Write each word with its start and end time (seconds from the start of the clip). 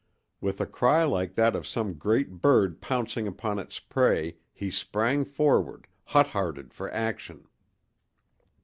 With 0.39 0.59
a 0.59 0.65
cry 0.65 1.03
like 1.03 1.35
that 1.35 1.55
of 1.55 1.67
some 1.67 1.93
great 1.93 2.41
bird 2.41 2.81
pouncing 2.81 3.27
upon 3.27 3.59
its 3.59 3.77
prey 3.77 4.37
he 4.51 4.71
sprang 4.71 5.23
forward, 5.23 5.85
hot 6.05 6.25
hearted 6.25 6.73
for 6.73 6.91
action! 6.91 7.47